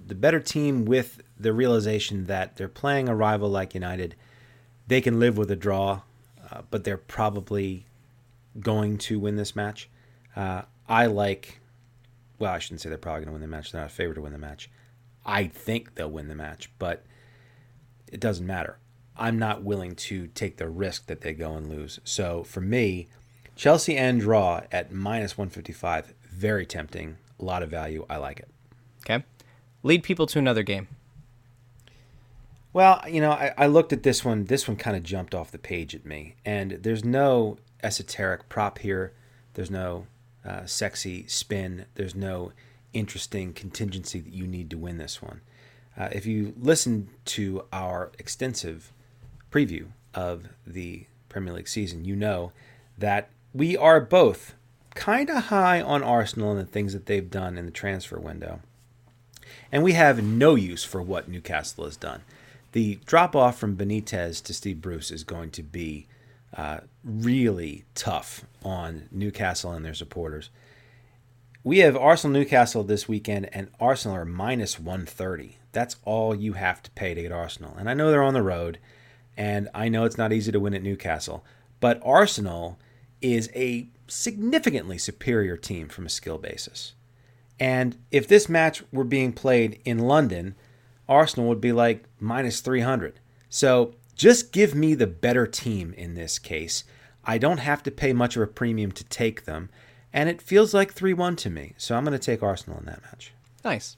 the 0.06 0.14
better 0.14 0.40
team 0.40 0.84
with 0.84 1.22
the 1.38 1.52
realization 1.52 2.26
that 2.26 2.56
they're 2.56 2.68
playing 2.68 3.08
a 3.08 3.14
rival 3.14 3.48
like 3.48 3.74
United. 3.74 4.16
They 4.86 5.00
can 5.00 5.20
live 5.20 5.36
with 5.38 5.50
a 5.50 5.56
draw 5.56 6.02
uh, 6.50 6.62
but 6.70 6.84
they're 6.84 6.96
probably 6.96 7.86
going 8.58 8.98
to 8.98 9.18
win 9.18 9.36
this 9.36 9.54
match. 9.54 9.88
Uh, 10.34 10.62
I 10.88 11.06
like, 11.06 11.60
well, 12.38 12.52
I 12.52 12.58
shouldn't 12.58 12.80
say 12.80 12.88
they're 12.88 12.98
probably 12.98 13.24
going 13.24 13.28
to 13.28 13.32
win 13.32 13.40
the 13.42 13.56
match. 13.56 13.72
They're 13.72 13.80
not 13.80 13.90
a 13.90 13.94
favorite 13.94 14.16
to 14.16 14.22
win 14.22 14.32
the 14.32 14.38
match. 14.38 14.70
I 15.24 15.46
think 15.46 15.94
they'll 15.94 16.10
win 16.10 16.28
the 16.28 16.34
match, 16.34 16.70
but 16.78 17.04
it 18.10 18.20
doesn't 18.20 18.46
matter. 18.46 18.78
I'm 19.20 19.38
not 19.38 19.62
willing 19.62 19.94
to 19.96 20.28
take 20.28 20.56
the 20.56 20.68
risk 20.68 21.06
that 21.06 21.20
they 21.20 21.34
go 21.34 21.52
and 21.52 21.68
lose. 21.68 22.00
So 22.04 22.42
for 22.42 22.60
me, 22.60 23.08
Chelsea 23.54 23.96
and 23.96 24.20
draw 24.20 24.62
at 24.72 24.90
minus 24.90 25.36
155, 25.36 26.14
very 26.22 26.64
tempting. 26.64 27.18
A 27.38 27.44
lot 27.44 27.62
of 27.62 27.70
value. 27.70 28.06
I 28.08 28.16
like 28.16 28.40
it. 28.40 28.48
Okay. 29.04 29.24
Lead 29.82 30.02
people 30.02 30.26
to 30.26 30.38
another 30.38 30.62
game. 30.62 30.88
Well, 32.72 33.02
you 33.08 33.20
know, 33.20 33.32
I, 33.32 33.52
I 33.58 33.66
looked 33.66 33.92
at 33.92 34.02
this 34.02 34.24
one. 34.24 34.44
This 34.44 34.66
one 34.66 34.76
kind 34.76 34.96
of 34.96 35.02
jumped 35.02 35.34
off 35.34 35.50
the 35.50 35.58
page 35.58 35.94
at 35.94 36.06
me. 36.06 36.36
And 36.44 36.72
there's 36.82 37.04
no 37.04 37.58
esoteric 37.82 38.48
prop 38.48 38.78
here. 38.78 39.12
There's 39.54 39.70
no 39.70 40.06
uh, 40.44 40.64
sexy 40.66 41.26
spin. 41.26 41.86
There's 41.96 42.14
no 42.14 42.52
interesting 42.92 43.52
contingency 43.52 44.20
that 44.20 44.32
you 44.32 44.46
need 44.46 44.70
to 44.70 44.78
win 44.78 44.98
this 44.98 45.20
one. 45.20 45.42
Uh, 45.96 46.08
if 46.12 46.24
you 46.24 46.54
listen 46.56 47.10
to 47.26 47.66
our 47.72 48.12
extensive 48.18 48.92
preview 49.50 49.86
of 50.14 50.48
the 50.66 51.06
Premier 51.28 51.54
League 51.54 51.68
season, 51.68 52.04
you 52.04 52.16
know 52.16 52.52
that 52.98 53.30
we 53.54 53.76
are 53.76 54.00
both 54.00 54.54
kind 54.94 55.30
of 55.30 55.44
high 55.44 55.80
on 55.80 56.02
Arsenal 56.02 56.50
and 56.52 56.60
the 56.60 56.64
things 56.64 56.92
that 56.92 57.06
they've 57.06 57.30
done 57.30 57.56
in 57.56 57.64
the 57.64 57.70
transfer 57.70 58.18
window. 58.18 58.60
And 59.72 59.82
we 59.82 59.92
have 59.92 60.22
no 60.22 60.54
use 60.54 60.84
for 60.84 61.00
what 61.00 61.28
Newcastle 61.28 61.84
has 61.84 61.96
done 61.96 62.22
the 62.72 62.98
drop 63.04 63.34
off 63.34 63.58
from 63.58 63.76
Benitez 63.76 64.42
to 64.44 64.54
Steve 64.54 64.80
Bruce 64.80 65.10
is 65.10 65.24
going 65.24 65.50
to 65.50 65.62
be 65.62 66.06
uh, 66.56 66.80
really 67.04 67.84
tough 67.94 68.44
on 68.64 69.08
Newcastle 69.10 69.72
and 69.72 69.84
their 69.84 69.94
supporters. 69.94 70.50
We 71.62 71.78
have 71.78 71.96
Arsenal 71.96 72.38
Newcastle 72.38 72.84
this 72.84 73.08
weekend, 73.08 73.50
and 73.52 73.68
Arsenal 73.78 74.16
are 74.16 74.24
minus 74.24 74.78
130. 74.78 75.58
That's 75.72 75.96
all 76.04 76.34
you 76.34 76.54
have 76.54 76.82
to 76.82 76.90
pay 76.92 77.14
to 77.14 77.22
get 77.22 77.32
Arsenal. 77.32 77.76
And 77.78 77.90
I 77.90 77.94
know 77.94 78.10
they're 78.10 78.22
on 78.22 78.34
the 78.34 78.42
road, 78.42 78.78
and 79.36 79.68
I 79.74 79.88
know 79.88 80.04
it's 80.04 80.18
not 80.18 80.32
easy 80.32 80.52
to 80.52 80.60
win 80.60 80.74
at 80.74 80.82
Newcastle, 80.82 81.44
but 81.80 82.00
Arsenal 82.04 82.78
is 83.20 83.50
a 83.54 83.88
significantly 84.08 84.98
superior 84.98 85.56
team 85.56 85.88
from 85.88 86.06
a 86.06 86.10
skill 86.10 86.38
basis. 86.38 86.94
And 87.58 87.96
if 88.10 88.26
this 88.26 88.48
match 88.48 88.82
were 88.90 89.04
being 89.04 89.32
played 89.32 89.80
in 89.84 89.98
London, 89.98 90.54
Arsenal 91.08 91.48
would 91.48 91.60
be 91.60 91.72
like 91.72 92.04
minus 92.18 92.60
300. 92.60 93.20
So 93.48 93.94
just 94.14 94.52
give 94.52 94.74
me 94.74 94.94
the 94.94 95.06
better 95.06 95.46
team 95.46 95.92
in 95.94 96.14
this 96.14 96.38
case. 96.38 96.84
I 97.24 97.38
don't 97.38 97.58
have 97.58 97.82
to 97.82 97.90
pay 97.90 98.12
much 98.12 98.36
of 98.36 98.42
a 98.42 98.46
premium 98.46 98.92
to 98.92 99.04
take 99.04 99.44
them. 99.44 99.68
And 100.12 100.28
it 100.28 100.42
feels 100.42 100.74
like 100.74 100.92
3 100.92 101.12
1 101.12 101.36
to 101.36 101.50
me. 101.50 101.74
So 101.76 101.94
I'm 101.94 102.04
going 102.04 102.18
to 102.18 102.24
take 102.24 102.42
Arsenal 102.42 102.78
in 102.78 102.86
that 102.86 103.02
match. 103.02 103.32
Nice. 103.64 103.96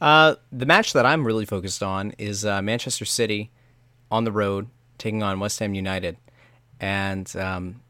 Uh, 0.00 0.36
the 0.50 0.64
match 0.64 0.92
that 0.94 1.04
I'm 1.04 1.26
really 1.26 1.44
focused 1.44 1.82
on 1.82 2.12
is 2.16 2.46
uh, 2.46 2.62
Manchester 2.62 3.04
City 3.04 3.50
on 4.10 4.24
the 4.24 4.32
road 4.32 4.68
taking 4.98 5.22
on 5.22 5.40
West 5.40 5.58
Ham 5.58 5.74
United. 5.74 6.16
And 6.78 7.34
um, 7.36 7.80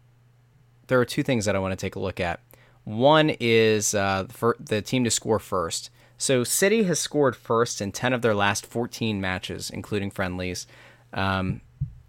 there 0.87 1.00
are 1.00 1.05
two 1.05 1.23
things 1.23 1.45
that 1.45 1.55
I 1.55 1.59
want 1.59 1.73
to 1.73 1.77
take 1.77 1.97
a 1.97 2.00
look 2.00 2.21
at. 2.21 2.41
One 2.85 3.37
is 3.41 3.95
uh, 3.95 4.27
for 4.31 4.57
the 4.59 4.81
team 4.81 5.05
to 5.05 5.11
score 5.11 5.39
first. 5.39 5.91
So 6.17 6.45
City 6.45 6.85
has 6.85 6.99
scored 6.99 7.37
first 7.37 7.81
in 7.81 7.93
10 7.93 8.12
of 8.12 8.23
their 8.23 8.35
last 8.35 8.67
14 8.67 9.21
matches, 9.21 9.71
including 9.71 10.11
friendlies. 10.11 10.67
Um, 11.12 11.61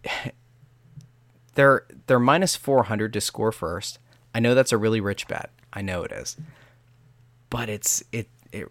they're 1.55 1.85
they're 2.07 2.19
minus 2.19 2.55
400 2.55 3.13
to 3.13 3.21
score 3.21 3.51
first. 3.51 3.99
I 4.33 4.39
know 4.39 4.55
that's 4.55 4.71
a 4.71 4.77
really 4.77 5.01
rich 5.01 5.27
bet. 5.27 5.49
I 5.73 5.81
know 5.81 6.03
it 6.03 6.11
is. 6.11 6.37
But 7.49 7.69
it's 7.69 8.03
it, 8.11 8.27
it 8.51 8.67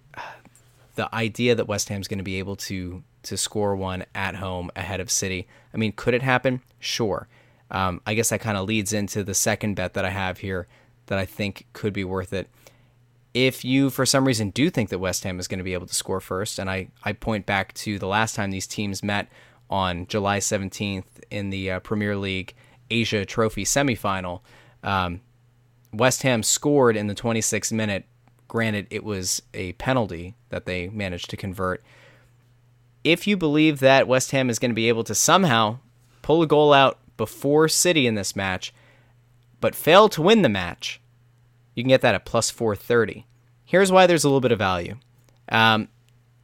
the 0.94 1.14
idea 1.14 1.54
that 1.54 1.66
West 1.68 1.88
Ham's 1.88 2.09
going 2.09 2.18
to 2.18 2.25
be 2.25 2.38
able 2.38 2.56
to 2.56 3.02
to 3.24 3.36
score 3.36 3.76
one 3.76 4.04
at 4.14 4.36
home 4.36 4.70
ahead 4.74 5.00
of 5.00 5.10
City. 5.10 5.46
I 5.74 5.76
mean, 5.76 5.92
could 5.92 6.14
it 6.14 6.22
happen? 6.22 6.62
Sure. 6.78 7.28
Um, 7.70 8.00
I 8.06 8.14
guess 8.14 8.30
that 8.30 8.40
kind 8.40 8.56
of 8.56 8.66
leads 8.66 8.92
into 8.92 9.22
the 9.22 9.34
second 9.34 9.74
bet 9.74 9.94
that 9.94 10.04
I 10.04 10.10
have 10.10 10.38
here 10.38 10.66
that 11.06 11.18
I 11.18 11.26
think 11.26 11.66
could 11.72 11.92
be 11.92 12.04
worth 12.04 12.32
it 12.32 12.48
if 13.34 13.64
you 13.64 13.90
for 13.90 14.04
some 14.04 14.26
reason 14.26 14.50
do 14.50 14.70
think 14.70 14.88
that 14.88 14.98
West 14.98 15.24
Ham 15.24 15.38
is 15.38 15.48
going 15.48 15.58
to 15.58 15.64
be 15.64 15.74
able 15.74 15.86
to 15.86 15.94
score 15.94 16.20
first, 16.20 16.58
and 16.58 16.68
I, 16.68 16.88
I 17.04 17.12
point 17.12 17.46
back 17.46 17.72
to 17.74 17.98
the 17.98 18.06
last 18.06 18.34
time 18.34 18.50
these 18.50 18.66
teams 18.66 19.02
met 19.02 19.28
on 19.68 20.06
July 20.06 20.38
17th 20.38 21.04
in 21.30 21.50
the 21.50 21.70
uh, 21.70 21.80
Premier 21.80 22.16
League 22.16 22.54
Asia 22.90 23.24
Trophy 23.24 23.64
semifinal, 23.64 24.40
um, 24.82 25.20
West 25.92 26.22
Ham 26.22 26.42
scored 26.42 26.96
in 26.96 27.06
the 27.06 27.14
26th 27.14 27.72
minute. 27.72 28.04
Granted, 28.48 28.88
it 28.90 29.04
was 29.04 29.42
a 29.54 29.72
penalty 29.74 30.34
that 30.48 30.66
they 30.66 30.88
managed 30.88 31.30
to 31.30 31.36
convert. 31.36 31.84
If 33.04 33.26
you 33.26 33.37
believe 33.37 33.80
that 33.80 34.09
West 34.09 34.30
Ham 34.33 34.50
is 34.50 34.59
going 34.59 34.71
to 34.71 34.75
be 34.75 34.88
able 34.88 35.04
to 35.04 35.14
somehow 35.14 35.78
pull 36.23 36.42
a 36.42 36.47
goal 36.47 36.73
out 36.73 36.99
before 37.16 37.69
City 37.69 38.07
in 38.07 38.14
this 38.14 38.37
match, 38.37 38.73
but 39.61 39.75
fail 39.75 40.09
to 40.11 40.23
win 40.23 40.42
the 40.42 40.49
match, 40.49 41.00
you 41.75 41.83
can 41.83 41.88
get 41.88 42.00
that 42.02 42.14
at 42.14 42.25
plus 42.25 42.50
430. 42.50 43.26
Here's 43.64 43.92
why 43.92 44.07
there's 44.07 44.25
a 44.25 44.28
little 44.28 44.40
bit 44.40 44.52
of 44.52 44.59
value. 44.59 44.97
Um, 45.50 45.88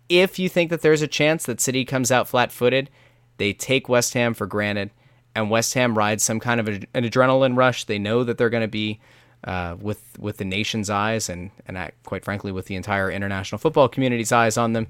if 0.09 0.39
you 0.39 0.49
think 0.49 0.71
that 0.71 0.83
there's 0.83 1.03
a 1.03 1.09
chance 1.09 1.45
that 1.45 1.61
City 1.61 1.85
comes 1.85 2.13
out 2.13 2.29
flat 2.29 2.53
footed, 2.53 2.91
they 3.39 3.53
take 3.53 3.89
West 3.89 4.15
Ham 4.15 4.35
for 4.35 4.47
granted, 4.47 4.91
and 5.35 5.51
West 5.51 5.75
Ham 5.75 5.97
rides 5.97 6.23
some 6.23 6.41
kind 6.41 6.61
of 6.61 6.69
a, 6.69 6.73
an 6.95 7.05
adrenaline 7.05 7.57
rush. 7.57 7.85
They 7.85 7.99
know 7.99 8.25
that 8.25 8.39
they're 8.39 8.51
going 8.51 8.63
to 8.63 8.69
be 8.69 9.01
uh, 9.45 9.77
with 9.81 10.19
with 10.19 10.39
the 10.39 10.45
nation's 10.45 10.89
eyes 10.91 11.29
and 11.29 11.51
and 11.67 11.77
uh, 11.77 11.89
quite 12.05 12.25
frankly 12.25 12.51
with 12.53 12.67
the 12.67 12.75
entire 12.75 13.11
international 13.11 13.59
football 13.59 13.89
community's 13.89 14.33
eyes 14.33 14.57
on 14.57 14.73
them. 14.73 14.87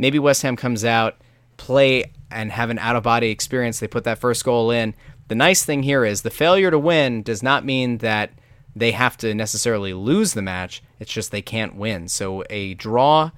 Maybe 0.00 0.18
West 0.18 0.40
Ham 0.40 0.56
comes 0.56 0.82
out, 0.82 1.20
play 1.58 2.10
and 2.30 2.50
have 2.52 2.70
an 2.70 2.78
out 2.78 2.96
of 2.96 3.02
body 3.02 3.28
experience. 3.28 3.80
They 3.80 3.86
put 3.86 4.04
that 4.04 4.18
first 4.18 4.42
goal 4.44 4.70
in. 4.70 4.94
The 5.28 5.34
nice 5.34 5.62
thing 5.62 5.82
here 5.82 6.06
is 6.06 6.22
the 6.22 6.30
failure 6.30 6.70
to 6.70 6.78
win 6.78 7.22
does 7.22 7.42
not 7.42 7.66
mean 7.66 7.98
that 7.98 8.30
they 8.74 8.92
have 8.92 9.18
to 9.18 9.34
necessarily 9.34 9.92
lose 9.92 10.32
the 10.32 10.40
match. 10.40 10.82
It's 10.98 11.12
just 11.12 11.32
they 11.32 11.42
can't 11.42 11.76
win. 11.76 12.08
So 12.08 12.42
a 12.48 12.72
draw 12.74 13.30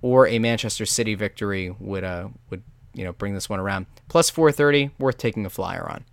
or 0.00 0.26
a 0.26 0.38
Manchester 0.38 0.86
City 0.86 1.14
victory 1.14 1.76
would 1.78 2.02
uh 2.02 2.28
would 2.48 2.62
you 2.94 3.04
know 3.04 3.12
bring 3.12 3.34
this 3.34 3.50
one 3.50 3.60
around. 3.60 3.84
Plus 4.08 4.30
430, 4.30 4.92
worth 4.98 5.18
taking 5.18 5.44
a 5.44 5.50
flyer 5.50 5.86
on. 5.86 6.06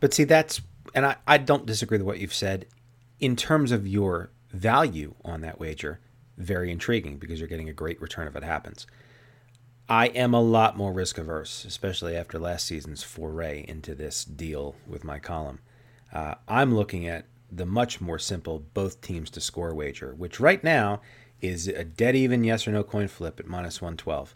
But 0.00 0.14
see, 0.14 0.24
that's 0.24 0.62
and 0.94 1.04
I, 1.04 1.16
I 1.26 1.36
don't 1.36 1.66
disagree 1.66 1.98
with 1.98 2.06
what 2.06 2.20
you've 2.20 2.32
said. 2.32 2.64
In 3.20 3.36
terms 3.36 3.70
of 3.70 3.86
your 3.86 4.30
value 4.50 5.14
on 5.26 5.42
that 5.42 5.60
wager, 5.60 6.00
very 6.36 6.70
intriguing 6.70 7.18
because 7.18 7.38
you're 7.38 7.48
getting 7.48 7.68
a 7.68 7.74
great 7.74 8.00
return 8.00 8.26
if 8.26 8.36
it 8.36 8.42
happens. 8.42 8.86
I 9.88 10.06
am 10.08 10.32
a 10.32 10.40
lot 10.40 10.76
more 10.76 10.92
risk 10.92 11.18
averse, 11.18 11.64
especially 11.64 12.16
after 12.16 12.38
last 12.38 12.66
season's 12.66 13.02
foray 13.02 13.64
into 13.68 13.94
this 13.94 14.24
deal 14.24 14.76
with 14.86 15.04
my 15.04 15.18
column. 15.18 15.60
Uh, 16.12 16.36
I'm 16.48 16.74
looking 16.74 17.06
at 17.06 17.26
the 17.52 17.66
much 17.66 18.00
more 18.00 18.18
simple 18.18 18.64
both 18.72 19.00
teams 19.00 19.30
to 19.30 19.40
score 19.40 19.74
wager, 19.74 20.14
which 20.14 20.40
right 20.40 20.62
now 20.64 21.00
is 21.40 21.68
a 21.68 21.84
dead 21.84 22.16
even 22.16 22.44
yes 22.44 22.66
or 22.66 22.72
no 22.72 22.82
coin 22.82 23.08
flip 23.08 23.38
at 23.38 23.46
minus 23.46 23.82
112. 23.82 24.34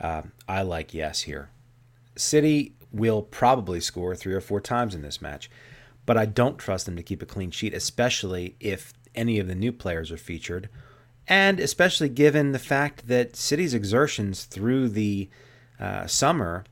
Uh, 0.00 0.22
I 0.48 0.62
like 0.62 0.94
yes 0.94 1.22
here. 1.22 1.50
City 2.16 2.74
will 2.90 3.22
probably 3.22 3.80
score 3.80 4.16
three 4.16 4.34
or 4.34 4.40
four 4.40 4.60
times 4.60 4.94
in 4.94 5.02
this 5.02 5.20
match, 5.20 5.50
but 6.06 6.16
I 6.16 6.24
don't 6.24 6.58
trust 6.58 6.86
them 6.86 6.96
to 6.96 7.02
keep 7.02 7.22
a 7.22 7.26
clean 7.26 7.50
sheet, 7.50 7.74
especially 7.74 8.56
if 8.60 8.94
any 9.14 9.38
of 9.38 9.46
the 9.46 9.54
new 9.54 9.72
players 9.72 10.10
are 10.10 10.16
featured, 10.16 10.68
and 11.28 11.60
especially 11.60 12.08
given 12.08 12.52
the 12.52 12.58
fact 12.58 13.08
that 13.08 13.36
City's 13.36 13.74
exertions 13.74 14.44
through 14.44 14.88
the 14.88 15.28
uh, 15.78 16.06
summer 16.06 16.64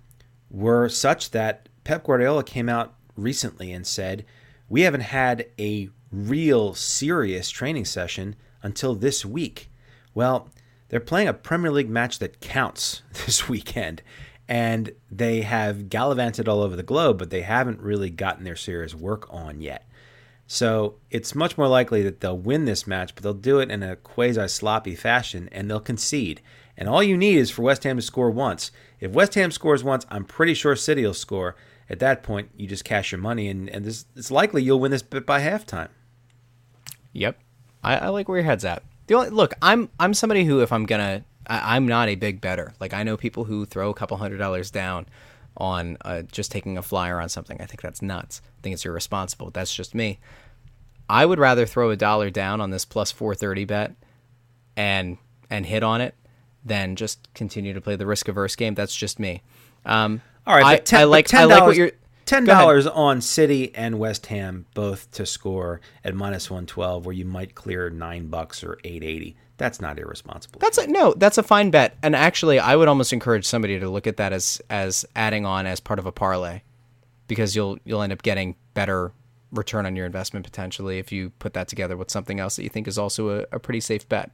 were 0.50 0.88
such 0.88 1.30
that 1.30 1.68
Pep 1.84 2.04
Guardiola 2.04 2.44
came 2.44 2.68
out 2.68 2.94
recently 3.16 3.72
and 3.72 3.86
said, 3.86 4.24
We 4.68 4.82
haven't 4.82 5.02
had 5.02 5.46
a 5.58 5.90
real 6.10 6.74
serious 6.74 7.50
training 7.50 7.84
session 7.84 8.36
until 8.62 8.94
this 8.94 9.24
week. 9.24 9.70
Well, 10.14 10.48
they're 10.88 11.00
playing 11.00 11.28
a 11.28 11.34
Premier 11.34 11.70
League 11.70 11.90
match 11.90 12.18
that 12.18 12.40
counts 12.40 13.02
this 13.26 13.48
weekend, 13.48 14.02
and 14.48 14.92
they 15.10 15.42
have 15.42 15.88
gallivanted 15.88 16.48
all 16.48 16.62
over 16.62 16.76
the 16.76 16.82
globe, 16.82 17.18
but 17.18 17.30
they 17.30 17.42
haven't 17.42 17.80
really 17.80 18.10
gotten 18.10 18.44
their 18.44 18.56
serious 18.56 18.94
work 18.94 19.26
on 19.32 19.60
yet. 19.60 19.87
So 20.50 20.94
it's 21.10 21.34
much 21.34 21.58
more 21.58 21.68
likely 21.68 22.02
that 22.04 22.20
they'll 22.20 22.36
win 22.36 22.64
this 22.64 22.86
match, 22.86 23.14
but 23.14 23.22
they'll 23.22 23.34
do 23.34 23.60
it 23.60 23.70
in 23.70 23.82
a 23.82 23.96
quasi 23.96 24.48
sloppy 24.48 24.96
fashion 24.96 25.50
and 25.52 25.70
they'll 25.70 25.78
concede. 25.78 26.40
And 26.74 26.88
all 26.88 27.02
you 27.02 27.18
need 27.18 27.36
is 27.36 27.50
for 27.50 27.60
West 27.62 27.84
Ham 27.84 27.96
to 27.96 28.02
score 28.02 28.30
once. 28.30 28.72
If 28.98 29.12
West 29.12 29.34
Ham 29.34 29.50
scores 29.50 29.84
once, 29.84 30.06
I'm 30.08 30.24
pretty 30.24 30.54
sure 30.54 30.74
City 30.74 31.04
will 31.04 31.12
score. 31.12 31.54
At 31.90 31.98
that 31.98 32.22
point, 32.22 32.48
you 32.56 32.66
just 32.66 32.84
cash 32.84 33.12
your 33.12 33.20
money, 33.20 33.48
and, 33.48 33.68
and 33.68 33.84
this, 33.84 34.06
it's 34.16 34.30
likely 34.30 34.62
you'll 34.62 34.80
win 34.80 34.90
this 34.90 35.02
bit 35.02 35.26
by 35.26 35.40
halftime. 35.40 35.88
Yep, 37.12 37.38
I, 37.82 37.96
I 37.96 38.08
like 38.08 38.28
where 38.28 38.38
your 38.38 38.44
head's 38.44 38.64
at. 38.64 38.82
The 39.06 39.14
only 39.14 39.30
look, 39.30 39.54
I'm 39.62 39.88
I'm 39.98 40.12
somebody 40.12 40.44
who, 40.44 40.60
if 40.60 40.70
I'm 40.70 40.84
gonna, 40.84 41.24
I, 41.46 41.76
am 41.76 41.88
not 41.88 42.08
a 42.08 42.14
big 42.14 42.42
bettor. 42.42 42.74
Like 42.78 42.92
I 42.92 43.02
know 43.02 43.16
people 43.16 43.44
who 43.44 43.64
throw 43.64 43.88
a 43.88 43.94
couple 43.94 44.18
hundred 44.18 44.36
dollars 44.36 44.70
down 44.70 45.06
on 45.58 45.98
uh, 46.02 46.22
just 46.22 46.50
taking 46.50 46.78
a 46.78 46.82
flyer 46.82 47.20
on 47.20 47.28
something. 47.28 47.60
I 47.60 47.66
think 47.66 47.82
that's 47.82 48.00
nuts. 48.00 48.40
I 48.58 48.62
think 48.62 48.74
it's 48.74 48.86
irresponsible. 48.86 49.50
That's 49.50 49.74
just 49.74 49.94
me. 49.94 50.20
I 51.10 51.26
would 51.26 51.38
rather 51.38 51.66
throw 51.66 51.90
a 51.90 51.96
dollar 51.96 52.30
down 52.30 52.60
on 52.60 52.70
this 52.70 52.84
plus 52.84 53.10
430 53.10 53.64
bet 53.64 53.94
and 54.76 55.18
and 55.50 55.66
hit 55.66 55.82
on 55.82 56.00
it 56.00 56.14
than 56.64 56.96
just 56.96 57.32
continue 57.34 57.72
to 57.74 57.80
play 57.80 57.96
the 57.96 58.06
risk 58.06 58.28
averse 58.28 58.54
game. 58.56 58.74
That's 58.74 58.94
just 58.94 59.18
me. 59.18 59.42
Um, 59.84 60.20
All 60.46 60.54
right, 60.54 60.66
I, 60.66 60.76
ten, 60.78 61.00
I 61.00 61.04
like 61.04 61.32
I 61.34 61.44
like 61.44 61.62
what 61.64 61.76
you're 61.76 61.92
ten 62.26 62.44
dollars 62.44 62.86
on 62.86 63.20
City 63.20 63.74
and 63.74 63.98
West 63.98 64.26
Ham 64.26 64.66
both 64.74 65.10
to 65.12 65.26
score 65.26 65.80
at 66.04 66.14
minus 66.14 66.50
one 66.50 66.66
twelve, 66.66 67.06
where 67.06 67.14
you 67.14 67.24
might 67.24 67.54
clear 67.54 67.90
nine 67.90 68.28
bucks 68.28 68.62
or 68.62 68.78
eight 68.84 69.02
eighty. 69.02 69.36
That's 69.58 69.80
not 69.80 69.98
irresponsible. 69.98 70.60
That's 70.60 70.78
a 70.78 70.86
no. 70.86 71.14
That's 71.14 71.36
a 71.36 71.42
fine 71.42 71.70
bet. 71.70 71.96
And 72.02 72.14
actually, 72.16 72.60
I 72.60 72.76
would 72.76 72.88
almost 72.88 73.12
encourage 73.12 73.44
somebody 73.44 73.78
to 73.78 73.90
look 73.90 74.06
at 74.06 74.16
that 74.16 74.32
as 74.32 74.62
as 74.70 75.04
adding 75.14 75.44
on 75.44 75.66
as 75.66 75.80
part 75.80 75.98
of 75.98 76.06
a 76.06 76.12
parlay, 76.12 76.62
because 77.26 77.54
you'll 77.54 77.76
you'll 77.84 78.02
end 78.02 78.12
up 78.12 78.22
getting 78.22 78.54
better 78.74 79.12
return 79.50 79.84
on 79.84 79.96
your 79.96 80.06
investment 80.06 80.44
potentially 80.44 80.98
if 80.98 81.10
you 81.10 81.30
put 81.38 81.54
that 81.54 81.68
together 81.68 81.96
with 81.96 82.10
something 82.10 82.38
else 82.38 82.56
that 82.56 82.62
you 82.62 82.68
think 82.68 82.86
is 82.86 82.98
also 82.98 83.40
a, 83.40 83.46
a 83.52 83.58
pretty 83.58 83.80
safe 83.80 84.08
bet. 84.08 84.30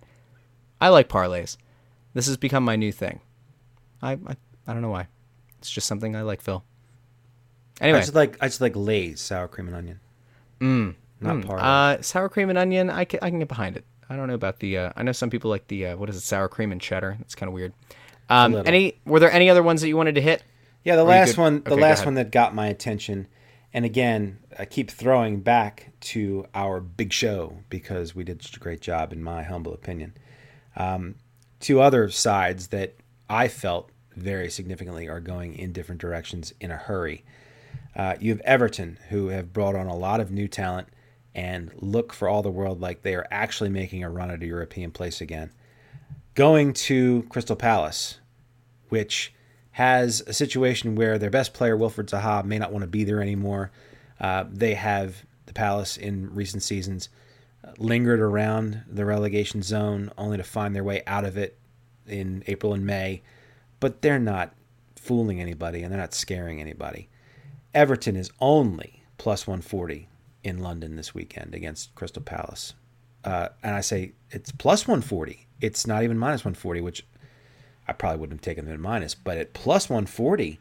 I 0.80 0.88
like 0.88 1.08
parlays. 1.08 1.56
This 2.14 2.26
has 2.26 2.36
become 2.36 2.64
my 2.64 2.76
new 2.76 2.92
thing. 2.92 3.20
I, 4.02 4.12
I 4.12 4.36
I 4.66 4.72
don't 4.72 4.82
know 4.82 4.90
why. 4.90 5.08
It's 5.58 5.70
just 5.70 5.86
something 5.86 6.14
I 6.14 6.22
like, 6.22 6.42
Phil. 6.42 6.62
Anyway, 7.80 7.98
I 7.98 8.02
just 8.02 8.14
like 8.14 8.36
I 8.42 8.46
just 8.48 8.60
like 8.60 8.76
Lay's 8.76 9.20
sour 9.20 9.48
cream 9.48 9.68
and 9.68 9.76
onion. 9.76 10.00
Mm, 10.60 10.94
not 11.20 11.36
mm, 11.36 11.46
parlay. 11.46 11.62
Uh, 11.64 12.02
sour 12.02 12.28
cream 12.28 12.50
and 12.50 12.58
onion. 12.58 12.90
I 12.90 13.06
can, 13.06 13.20
I 13.22 13.30
can 13.30 13.38
get 13.38 13.48
behind 13.48 13.78
it. 13.78 13.84
I 14.08 14.16
don't 14.16 14.28
know 14.28 14.34
about 14.34 14.60
the. 14.60 14.78
Uh, 14.78 14.92
I 14.96 15.02
know 15.02 15.12
some 15.12 15.30
people 15.30 15.50
like 15.50 15.68
the 15.68 15.88
uh, 15.88 15.96
what 15.96 16.08
is 16.08 16.16
it? 16.16 16.22
Sour 16.22 16.48
cream 16.48 16.72
and 16.72 16.80
cheddar. 16.80 17.16
It's 17.20 17.34
kind 17.34 17.48
of 17.48 17.54
weird. 17.54 17.72
Um, 18.28 18.62
any 18.64 19.00
were 19.04 19.20
there 19.20 19.30
any 19.30 19.50
other 19.50 19.62
ones 19.62 19.80
that 19.80 19.88
you 19.88 19.96
wanted 19.96 20.14
to 20.16 20.20
hit? 20.20 20.42
Yeah, 20.82 20.96
the 20.96 21.04
last 21.04 21.38
one. 21.38 21.62
The 21.62 21.72
okay, 21.72 21.82
last 21.82 22.04
one 22.04 22.14
that 22.14 22.30
got 22.30 22.54
my 22.54 22.68
attention. 22.68 23.26
And 23.72 23.84
again, 23.84 24.38
I 24.56 24.66
keep 24.66 24.90
throwing 24.90 25.40
back 25.40 25.90
to 26.00 26.46
our 26.54 26.80
big 26.80 27.12
show 27.12 27.58
because 27.70 28.14
we 28.14 28.22
did 28.22 28.40
such 28.40 28.56
a 28.56 28.60
great 28.60 28.80
job, 28.80 29.12
in 29.12 29.22
my 29.22 29.42
humble 29.42 29.74
opinion. 29.74 30.14
Um, 30.76 31.16
two 31.58 31.80
other 31.80 32.08
sides 32.08 32.68
that 32.68 32.94
I 33.28 33.48
felt 33.48 33.90
very 34.14 34.48
significantly 34.48 35.08
are 35.08 35.18
going 35.18 35.58
in 35.58 35.72
different 35.72 36.00
directions 36.00 36.54
in 36.60 36.70
a 36.70 36.76
hurry. 36.76 37.24
Uh, 37.96 38.14
you 38.20 38.30
have 38.30 38.40
Everton, 38.42 38.98
who 39.08 39.28
have 39.28 39.52
brought 39.52 39.74
on 39.74 39.86
a 39.86 39.96
lot 39.96 40.20
of 40.20 40.30
new 40.30 40.46
talent 40.46 40.88
and 41.34 41.70
look 41.76 42.12
for 42.12 42.28
all 42.28 42.42
the 42.42 42.50
world 42.50 42.80
like 42.80 43.02
they 43.02 43.14
are 43.14 43.26
actually 43.30 43.70
making 43.70 44.04
a 44.04 44.10
run 44.10 44.30
at 44.30 44.42
a 44.42 44.46
European 44.46 44.90
place 44.90 45.20
again. 45.20 45.50
Going 46.34 46.72
to 46.74 47.24
Crystal 47.28 47.56
Palace, 47.56 48.20
which 48.88 49.32
has 49.72 50.22
a 50.26 50.32
situation 50.32 50.94
where 50.94 51.18
their 51.18 51.30
best 51.30 51.52
player, 51.52 51.76
Wilfried 51.76 52.06
Zaha, 52.06 52.44
may 52.44 52.58
not 52.58 52.72
want 52.72 52.82
to 52.82 52.88
be 52.88 53.04
there 53.04 53.20
anymore. 53.20 53.72
Uh, 54.20 54.44
they 54.48 54.74
have 54.74 55.24
the 55.46 55.52
Palace 55.52 55.96
in 55.96 56.32
recent 56.32 56.62
seasons 56.62 57.08
lingered 57.78 58.20
around 58.20 58.82
the 58.88 59.04
relegation 59.04 59.62
zone 59.62 60.10
only 60.16 60.36
to 60.36 60.44
find 60.44 60.74
their 60.74 60.84
way 60.84 61.02
out 61.06 61.24
of 61.24 61.36
it 61.36 61.58
in 62.06 62.44
April 62.46 62.74
and 62.74 62.86
May, 62.86 63.22
but 63.80 64.02
they're 64.02 64.18
not 64.18 64.54
fooling 64.96 65.40
anybody 65.40 65.82
and 65.82 65.92
they're 65.92 66.00
not 66.00 66.14
scaring 66.14 66.60
anybody. 66.60 67.08
Everton 67.74 68.16
is 68.16 68.30
only 68.40 69.02
plus 69.18 69.46
140 69.46 70.08
in 70.44 70.58
London 70.58 70.94
this 70.94 71.14
weekend 71.14 71.54
against 71.54 71.94
Crystal 71.94 72.22
Palace. 72.22 72.74
Uh, 73.24 73.48
and 73.62 73.74
I 73.74 73.80
say 73.80 74.12
it's 74.30 74.52
plus 74.52 74.86
140. 74.86 75.46
It's 75.60 75.86
not 75.86 76.04
even 76.04 76.18
minus 76.18 76.42
140, 76.44 76.82
which 76.82 77.04
I 77.88 77.94
probably 77.94 78.20
wouldn't 78.20 78.40
have 78.40 78.44
taken 78.44 78.66
them 78.66 78.80
minus. 78.80 79.14
But 79.14 79.38
at 79.38 79.54
plus 79.54 79.88
140, 79.88 80.60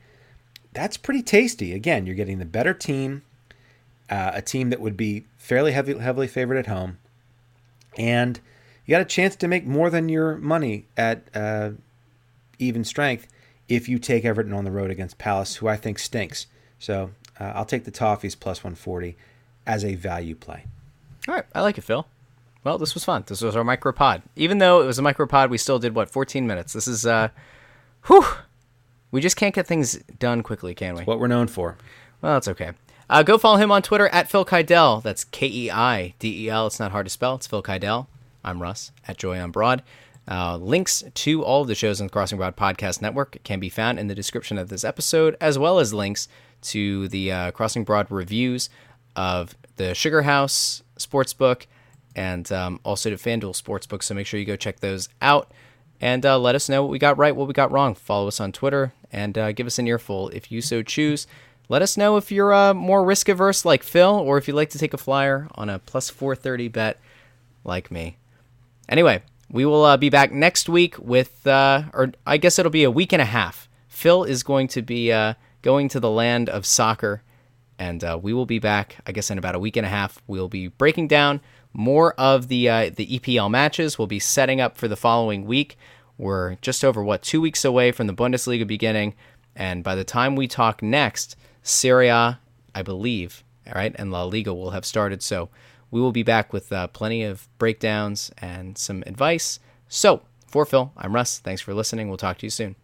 that's 0.71 0.97
pretty 0.97 1.21
tasty. 1.21 1.73
Again, 1.73 2.05
you're 2.05 2.15
getting 2.15 2.39
the 2.39 2.45
better 2.45 2.73
team, 2.73 3.23
uh, 4.09 4.31
a 4.33 4.41
team 4.41 4.69
that 4.69 4.79
would 4.79 4.97
be 4.97 5.25
fairly 5.37 5.73
heavy, 5.73 5.97
heavily 5.97 6.27
favored 6.27 6.57
at 6.57 6.67
home, 6.67 6.97
and 7.97 8.39
you 8.85 8.91
got 8.91 9.01
a 9.01 9.05
chance 9.05 9.35
to 9.35 9.47
make 9.47 9.65
more 9.65 9.89
than 9.89 10.09
your 10.09 10.37
money 10.37 10.85
at 10.97 11.23
uh, 11.35 11.71
even 12.59 12.83
strength 12.83 13.27
if 13.69 13.87
you 13.87 13.99
take 13.99 14.25
Everton 14.25 14.53
on 14.53 14.65
the 14.65 14.71
road 14.71 14.91
against 14.91 15.17
Palace, 15.17 15.57
who 15.57 15.67
I 15.67 15.77
think 15.77 15.99
stinks. 15.99 16.47
So 16.79 17.11
uh, 17.39 17.53
I'll 17.55 17.65
take 17.65 17.85
the 17.85 17.91
Toffees 17.91 18.37
plus 18.37 18.59
140 18.63 19.15
as 19.65 19.83
a 19.85 19.95
value 19.95 20.35
play. 20.35 20.65
All 21.27 21.35
right, 21.35 21.45
I 21.53 21.61
like 21.61 21.77
it, 21.77 21.81
Phil. 21.81 22.07
Well, 22.63 22.77
this 22.77 22.93
was 22.93 23.03
fun. 23.03 23.23
This 23.27 23.41
was 23.41 23.55
our 23.55 23.63
micro 23.63 23.91
pod. 23.91 24.21
Even 24.35 24.57
though 24.57 24.81
it 24.81 24.85
was 24.85 24.99
a 24.99 25.01
micro 25.01 25.27
pod, 25.27 25.49
we 25.49 25.57
still 25.57 25.79
did 25.79 25.95
what 25.95 26.09
14 26.09 26.47
minutes. 26.47 26.73
This 26.73 26.87
is 26.87 27.05
uh, 27.05 27.29
whew. 28.07 28.25
We 29.11 29.21
just 29.21 29.35
can't 29.35 29.53
get 29.53 29.67
things 29.67 29.97
done 30.17 30.41
quickly, 30.41 30.73
can 30.73 30.95
we? 30.95 31.01
It's 31.01 31.07
what 31.07 31.19
we're 31.19 31.27
known 31.27 31.47
for. 31.47 31.77
Well, 32.21 32.33
that's 32.33 32.47
okay. 32.47 32.71
Uh, 33.09 33.21
go 33.21 33.37
follow 33.37 33.57
him 33.57 33.71
on 33.71 33.81
Twitter 33.81 34.07
at 34.07 34.29
Phil 34.29 34.45
Keidel. 34.45 35.03
That's 35.03 35.25
K 35.25 35.47
E 35.47 35.69
I 35.69 36.15
D 36.19 36.45
E 36.45 36.49
L. 36.49 36.67
It's 36.67 36.79
not 36.79 36.91
hard 36.91 37.05
to 37.05 37.09
spell. 37.09 37.35
It's 37.35 37.47
Phil 37.47 37.61
Keidel. 37.61 38.07
I'm 38.43 38.61
Russ 38.61 38.91
at 39.07 39.17
Joy 39.17 39.39
on 39.39 39.51
Broad. 39.51 39.83
Uh, 40.25 40.55
links 40.55 41.03
to 41.13 41.43
all 41.43 41.63
of 41.63 41.67
the 41.67 41.75
shows 41.75 41.99
on 41.99 42.07
the 42.07 42.11
Crossing 42.11 42.37
Broad 42.37 42.55
Podcast 42.55 43.01
Network 43.01 43.37
can 43.43 43.59
be 43.59 43.69
found 43.69 43.99
in 43.99 44.07
the 44.07 44.15
description 44.15 44.57
of 44.57 44.69
this 44.69 44.85
episode, 44.85 45.35
as 45.41 45.59
well 45.59 45.79
as 45.79 45.93
links 45.93 46.29
to 46.61 47.09
the 47.09 47.31
uh, 47.31 47.51
Crossing 47.51 47.83
Broad 47.83 48.09
reviews 48.09 48.69
of 49.15 49.55
the 49.75 49.93
Sugar 49.93 50.23
House 50.23 50.83
Sportsbook 50.97 51.65
and 52.15 52.51
um, 52.51 52.79
also 52.83 53.09
to 53.09 53.15
FanDuel 53.15 53.59
Sportsbook. 53.61 54.03
So 54.03 54.13
make 54.13 54.27
sure 54.27 54.39
you 54.39 54.45
go 54.45 54.55
check 54.55 54.79
those 54.79 55.09
out 55.21 55.51
and 55.99 56.25
uh, 56.25 56.37
let 56.37 56.55
us 56.55 56.69
know 56.69 56.83
what 56.83 56.91
we 56.91 56.99
got 56.99 57.17
right, 57.17 57.35
what 57.35 57.47
we 57.47 57.53
got 57.53 57.71
wrong. 57.71 57.95
Follow 57.95 58.27
us 58.27 58.39
on 58.39 58.51
Twitter 58.51 58.93
and 59.11 59.37
uh, 59.37 59.51
give 59.51 59.67
us 59.67 59.79
an 59.79 59.87
earful 59.87 60.29
if 60.29 60.51
you 60.51 60.61
so 60.61 60.83
choose. 60.83 61.27
Let 61.69 61.81
us 61.81 61.97
know 61.97 62.17
if 62.17 62.31
you're 62.31 62.53
uh, 62.53 62.73
more 62.73 63.03
risk 63.03 63.29
averse 63.29 63.63
like 63.65 63.83
Phil 63.83 64.09
or 64.09 64.37
if 64.37 64.47
you'd 64.47 64.55
like 64.55 64.69
to 64.71 64.77
take 64.77 64.93
a 64.93 64.97
flyer 64.97 65.47
on 65.55 65.69
a 65.69 65.79
plus 65.79 66.09
430 66.09 66.67
bet 66.67 66.99
like 67.63 67.89
me. 67.89 68.17
Anyway, 68.89 69.21
we 69.49 69.65
will 69.65 69.85
uh, 69.85 69.97
be 69.97 70.09
back 70.09 70.31
next 70.31 70.67
week 70.67 70.97
with, 70.99 71.47
uh, 71.47 71.83
or 71.93 72.11
I 72.27 72.37
guess 72.37 72.59
it'll 72.59 72.71
be 72.71 72.83
a 72.83 72.91
week 72.91 73.13
and 73.13 73.21
a 73.21 73.25
half. 73.25 73.69
Phil 73.87 74.23
is 74.23 74.43
going 74.43 74.67
to 74.69 74.81
be 74.81 75.11
uh, 75.11 75.35
going 75.61 75.87
to 75.89 75.99
the 75.99 76.09
land 76.09 76.49
of 76.49 76.65
soccer, 76.65 77.21
and 77.79 78.03
uh, 78.03 78.19
we 78.21 78.33
will 78.33 78.45
be 78.45 78.59
back, 78.59 78.97
I 79.05 79.11
guess, 79.11 79.31
in 79.31 79.37
about 79.37 79.55
a 79.55 79.59
week 79.59 79.77
and 79.77 79.85
a 79.85 79.89
half. 79.89 80.21
We'll 80.27 80.49
be 80.49 80.67
breaking 80.67 81.07
down 81.07 81.41
more 81.73 82.13
of 82.13 82.47
the 82.47 82.69
uh, 82.69 82.91
the 82.95 83.19
EPL 83.19 83.49
matches. 83.49 83.97
We'll 83.97 84.07
be 84.07 84.19
setting 84.19 84.61
up 84.61 84.77
for 84.77 84.87
the 84.87 84.95
following 84.95 85.45
week. 85.45 85.77
We're 86.17 86.55
just 86.55 86.85
over 86.85 87.03
what 87.03 87.23
two 87.23 87.41
weeks 87.41 87.65
away 87.65 87.91
from 87.91 88.07
the 88.07 88.13
Bundesliga 88.13 88.67
beginning, 88.67 89.15
and 89.55 89.83
by 89.83 89.95
the 89.95 90.03
time 90.03 90.35
we 90.35 90.47
talk 90.47 90.81
next, 90.81 91.35
Serie 91.63 92.09
A, 92.09 92.39
I 92.75 92.81
believe, 92.81 93.43
all 93.67 93.73
right, 93.73 93.95
and 93.97 94.11
La 94.11 94.23
Liga 94.23 94.53
will 94.53 94.71
have 94.71 94.85
started. 94.85 95.23
So 95.23 95.49
we 95.89 96.01
will 96.01 96.11
be 96.11 96.23
back 96.23 96.53
with 96.53 96.71
uh, 96.71 96.87
plenty 96.87 97.23
of 97.23 97.47
breakdowns 97.57 98.31
and 98.39 98.77
some 98.77 99.03
advice. 99.05 99.59
So, 99.87 100.23
for 100.47 100.65
Phil, 100.65 100.91
I'm 100.97 101.13
Russ. 101.13 101.39
Thanks 101.39 101.61
for 101.61 101.73
listening. 101.73 102.07
We'll 102.07 102.17
talk 102.17 102.37
to 102.39 102.45
you 102.45 102.49
soon. 102.49 102.75